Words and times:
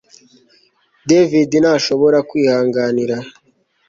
David 1.09 1.51
ntashobora 1.61 2.17
kwihanganira 2.29 3.17